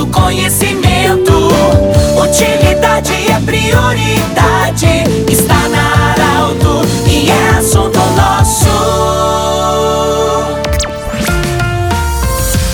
[0.00, 1.50] do conhecimento.
[2.16, 5.04] Utilidade é prioridade.
[5.30, 8.70] Está na Arauto e é assunto nosso.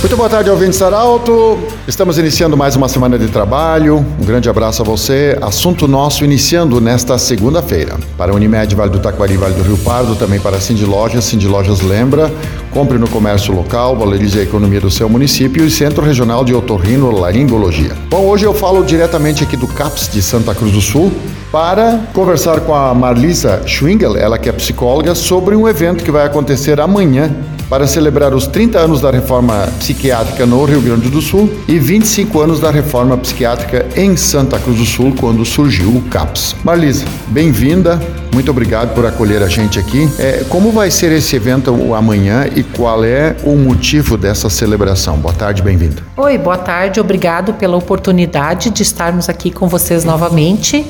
[0.00, 1.58] Muito boa tarde, ouvintes Arauto.
[1.88, 4.06] Estamos iniciando mais uma semana de trabalho.
[4.20, 5.36] Um grande abraço a você.
[5.42, 7.96] Assunto nosso iniciando nesta segunda-feira.
[8.16, 11.24] Para a Unimed, Vale do Taquari, Vale do Rio Pardo, também para a Cindy Lojas.
[11.24, 12.32] Cindy Lojas lembra,
[12.76, 17.10] compre no comércio local, valorize a economia do seu município e Centro Regional de Otorrino
[17.10, 17.96] Laringologia.
[18.10, 21.10] Bom, hoje eu falo diretamente aqui do CAPS de Santa Cruz do Sul
[21.50, 26.26] para conversar com a Marlisa Schwingel, ela que é psicóloga, sobre um evento que vai
[26.26, 27.34] acontecer amanhã
[27.70, 32.38] para celebrar os 30 anos da reforma psiquiátrica no Rio Grande do Sul e 25
[32.42, 36.54] anos da reforma psiquiátrica em Santa Cruz do Sul, quando surgiu o CAPS.
[36.62, 37.98] Marlisa, bem-vinda,
[38.36, 40.06] muito obrigado por acolher a gente aqui.
[40.18, 45.16] É, como vai ser esse evento amanhã e qual é o motivo dessa celebração?
[45.16, 46.02] Boa tarde, bem-vinda.
[46.18, 50.84] Oi, boa tarde, obrigado pela oportunidade de estarmos aqui com vocês novamente.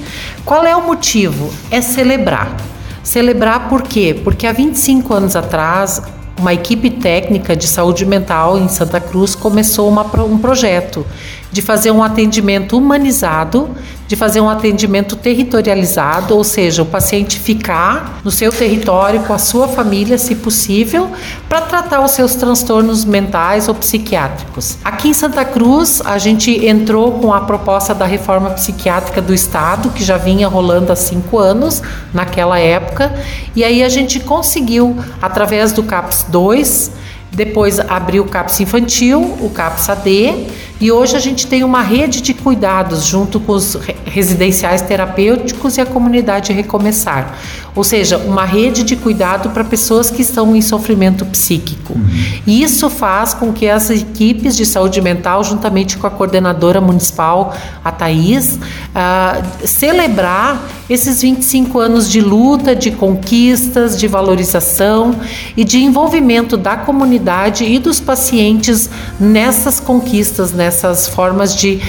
[0.45, 1.49] Qual é o motivo?
[1.71, 2.57] É celebrar.
[3.05, 4.21] Celebrar por quê?
[4.25, 6.03] Porque há 25 anos atrás
[6.41, 11.07] uma equipe técnica de saúde mental em Santa Cruz começou uma, um projeto
[11.51, 13.71] de fazer um atendimento humanizado,
[14.07, 19.39] de fazer um atendimento territorializado, ou seja, o paciente ficar no seu território com a
[19.39, 21.11] sua família, se possível,
[21.49, 24.79] para tratar os seus transtornos mentais ou psiquiátricos.
[24.85, 29.91] Aqui em Santa Cruz, a gente entrou com a proposta da reforma psiquiátrica do Estado,
[29.91, 31.83] que já vinha rolando há cinco anos,
[32.15, 33.13] naquela época,
[33.57, 36.93] e aí a gente conseguiu, através do CAPS 2,
[37.33, 40.47] depois abriu o CAPS infantil, o CAPS AD,
[40.81, 45.81] e hoje a gente tem uma rede de cuidados junto com os residenciais terapêuticos e
[45.81, 47.35] a comunidade Recomeçar.
[47.75, 51.93] Ou seja, uma rede de cuidado para pessoas que estão em sofrimento psíquico.
[51.93, 52.09] Uhum.
[52.47, 57.55] E isso faz com que as equipes de saúde mental, juntamente com a coordenadora municipal,
[57.85, 65.15] a Thais, uh, celebrar esses 25 anos de luta, de conquistas, de valorização
[65.57, 71.81] e de envolvimento da comunidade e dos pacientes nessas conquistas, nessas formas de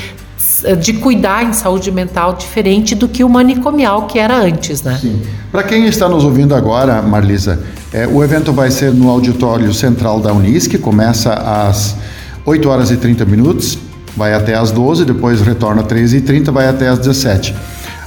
[0.79, 4.97] de cuidar em saúde mental diferente do que o manicomial que era antes, né?
[4.99, 5.21] Sim.
[5.51, 7.59] Para quem está nos ouvindo agora, Marlisa,
[7.93, 11.95] é, o evento vai ser no auditório central da Unisc, começa às
[12.43, 13.77] 8 horas e 30 minutos,
[14.15, 17.55] vai até às 12, depois retorna às 13 e 30, vai até às 17.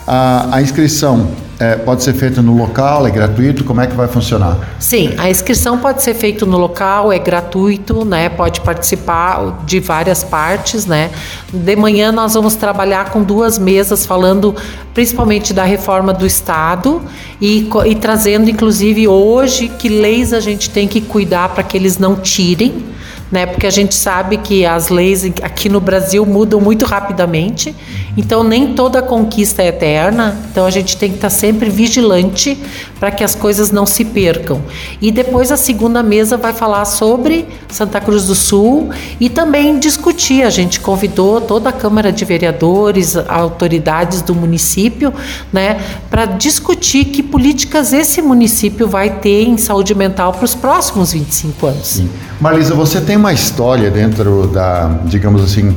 [0.06, 1.28] A, a inscrição
[1.60, 3.65] é, pode ser feita no local, é gratuito?
[3.65, 4.56] Como é que vai funcionar?
[4.78, 8.31] Sim, a inscrição pode ser feita no local, é gratuito, né?
[8.31, 11.10] Pode participar de várias partes, né?
[11.53, 14.56] De manhã nós vamos trabalhar com duas mesas falando
[14.94, 17.03] principalmente da reforma do Estado
[17.38, 21.99] e, e trazendo, inclusive, hoje que leis a gente tem que cuidar para que eles
[21.99, 22.91] não tirem
[23.31, 23.47] né?
[23.47, 27.75] Porque a gente sabe que as leis aqui no Brasil mudam muito rapidamente,
[28.17, 32.59] então nem toda conquista é eterna, então a gente tem que estar sempre vigilante
[32.99, 34.61] para que as coisas não se percam.
[35.01, 40.43] E depois a segunda mesa vai falar sobre Santa Cruz do Sul e também discutir.
[40.43, 45.12] A gente convidou toda a Câmara de Vereadores, autoridades do município,
[45.53, 45.81] né,
[46.11, 51.67] para discutir que políticas esse município vai ter em saúde mental para os próximos 25
[51.67, 51.87] anos.
[51.87, 52.11] Sim.
[52.41, 55.76] Marisa, você tem uma história dentro da, digamos assim,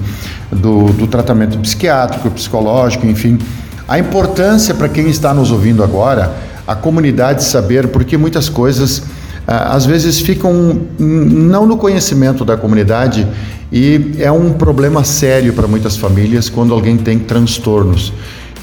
[0.50, 3.38] do, do tratamento psiquiátrico, psicológico, enfim.
[3.86, 6.34] A importância para quem está nos ouvindo agora,
[6.66, 9.04] a comunidade saber, porque muitas coisas
[9.46, 13.28] ah, às vezes ficam não no conhecimento da comunidade
[13.70, 18.14] e é um problema sério para muitas famílias quando alguém tem transtornos.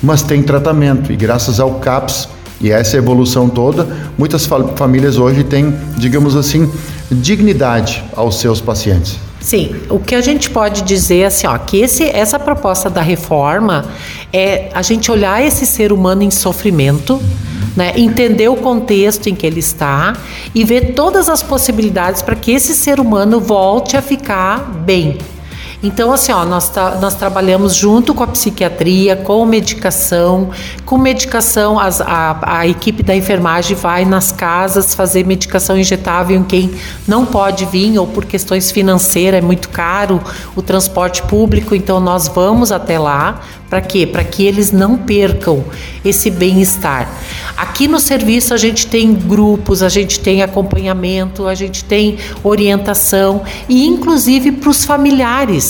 [0.02, 2.26] Mas tem tratamento e graças ao CAPS
[2.60, 3.88] e essa evolução toda,
[4.18, 6.70] muitas famílias hoje têm, digamos assim,
[7.10, 9.18] dignidade aos seus pacientes.
[9.40, 13.86] Sim, o que a gente pode dizer assim, ó, que esse, essa proposta da reforma
[14.30, 17.20] é a gente olhar esse ser humano em sofrimento,
[17.74, 20.14] né, entender o contexto em que ele está
[20.54, 25.16] e ver todas as possibilidades para que esse ser humano volte a ficar bem.
[25.82, 30.50] Então, assim, ó, nós, tá, nós trabalhamos junto com a psiquiatria, com medicação,
[30.84, 36.44] com medicação, as, a, a equipe da enfermagem vai nas casas fazer medicação injetável em
[36.44, 36.70] quem
[37.08, 40.20] não pode vir ou por questões financeiras é muito caro
[40.54, 43.40] o transporte público, então nós vamos até lá
[43.70, 44.04] para quê?
[44.04, 45.64] Para que eles não percam
[46.04, 47.08] esse bem-estar.
[47.56, 53.42] Aqui no serviço a gente tem grupos, a gente tem acompanhamento, a gente tem orientação
[53.68, 55.69] e inclusive para os familiares.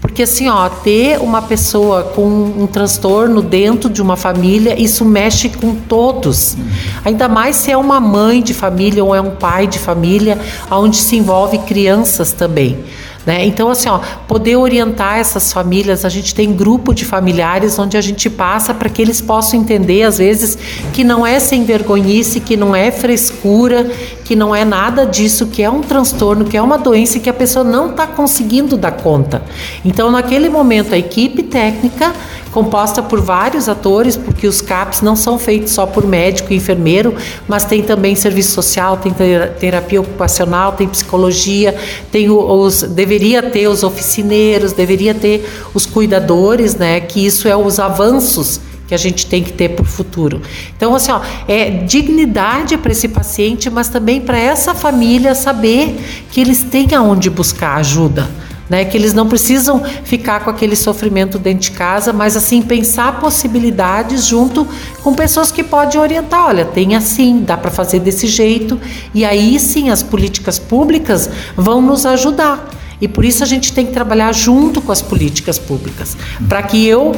[0.00, 5.48] Porque assim, ó, ter uma pessoa com um transtorno dentro de uma família, isso mexe
[5.48, 6.56] com todos.
[7.04, 10.38] Ainda mais se é uma mãe de família ou é um pai de família,
[10.70, 12.78] onde se envolve crianças também.
[13.28, 13.44] Né?
[13.44, 18.00] Então, assim, ó, poder orientar essas famílias, a gente tem grupo de familiares onde a
[18.00, 20.56] gente passa para que eles possam entender, às vezes,
[20.94, 23.84] que não é sem vergonhice, que não é frescura,
[24.24, 27.34] que não é nada disso, que é um transtorno, que é uma doença que a
[27.34, 29.42] pessoa não está conseguindo dar conta.
[29.84, 32.14] Então, naquele momento, a equipe técnica
[32.52, 37.14] composta por vários atores, porque os CAPs não são feitos só por médico e enfermeiro,
[37.46, 39.12] mas tem também serviço social, tem
[39.58, 41.74] terapia ocupacional, tem psicologia,
[42.10, 47.00] tem os deveria ter os oficineiros, deveria ter os cuidadores, né?
[47.00, 50.40] Que isso é os avanços que a gente tem que ter para o futuro.
[50.74, 56.00] Então, assim, ó, é dignidade para esse paciente, mas também para essa família saber
[56.30, 58.84] que eles têm aonde buscar ajuda né?
[58.84, 64.26] Que eles não precisam ficar com aquele sofrimento dentro de casa, mas assim pensar possibilidades
[64.26, 64.66] junto
[65.02, 66.46] com pessoas que podem orientar.
[66.46, 68.80] Olha, tem assim, dá para fazer desse jeito,
[69.14, 72.70] e aí sim as políticas públicas vão nos ajudar.
[73.00, 76.16] E por isso a gente tem que trabalhar junto com as políticas públicas,
[76.48, 77.14] para que eu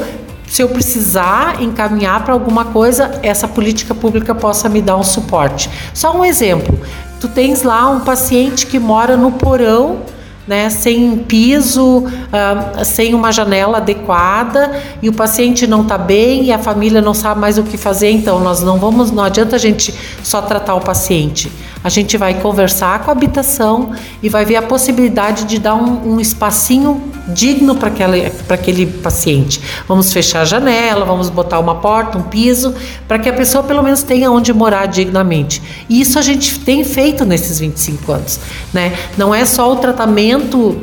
[0.47, 5.69] se eu precisar encaminhar para alguma coisa, essa política pública possa me dar um suporte.
[5.93, 6.77] Só um exemplo:
[7.21, 9.99] tu tens lá um paciente que mora no porão
[10.47, 14.71] né, sem piso, uh, sem uma janela adequada
[15.01, 18.09] e o paciente não está bem e a família não sabe mais o que fazer,
[18.11, 19.93] então nós não vamos, não adianta a gente
[20.23, 21.51] só tratar o paciente.
[21.83, 23.91] A gente vai conversar com a habitação
[24.21, 27.89] e vai ver a possibilidade de dar um, um espacinho digno para
[28.55, 29.61] aquele paciente.
[29.87, 32.73] Vamos fechar a janela, vamos botar uma porta, um piso,
[33.07, 35.61] para que a pessoa pelo menos tenha onde morar dignamente.
[35.89, 38.39] E isso a gente tem feito nesses 25 anos.
[38.73, 38.95] Né?
[39.17, 40.30] Não é só o tratamento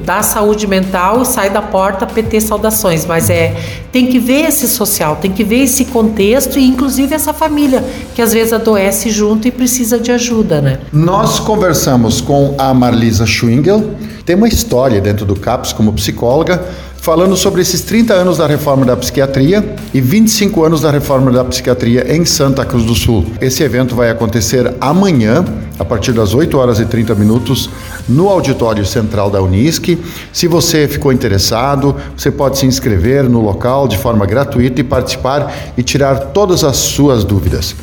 [0.05, 3.55] da saúde mental e sai da porta PT saudações, mas é
[3.93, 7.85] tem que ver esse social, tem que ver esse contexto e inclusive essa família
[8.15, 10.79] que às vezes adoece junto e precisa de ajuda, né?
[10.93, 13.93] Nós conversamos com a Marlisa Schwingel,
[14.25, 16.65] tem uma história dentro do CAPS como psicóloga,
[16.99, 21.45] falando sobre esses 30 anos da reforma da psiquiatria e 25 anos da reforma da
[21.45, 23.25] psiquiatria em Santa Cruz do Sul.
[23.41, 25.45] Esse evento vai acontecer amanhã,
[25.79, 27.71] a partir das 8 horas e 30 minutos,
[28.09, 29.99] no auditório central da Unisc.
[30.33, 35.73] Se você ficou interessado, você pode se inscrever no local de forma gratuita e participar
[35.77, 37.75] e tirar todas as suas dúvidas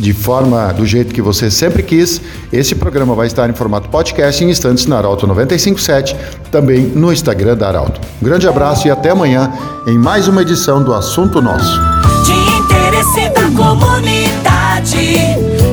[0.00, 2.20] de forma do jeito que você sempre quis.
[2.52, 6.16] Esse programa vai estar em formato podcast em instantes na Arauto 957,
[6.50, 8.00] também no Instagram da Arauto.
[8.20, 9.52] Um grande abraço e até amanhã
[9.86, 11.78] em mais uma edição do Assunto Nosso.
[12.24, 15.18] De interesse da comunidade,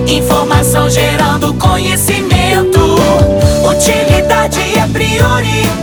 [0.07, 2.79] informação gerando conhecimento,
[3.69, 5.76] utilidade é prioridade.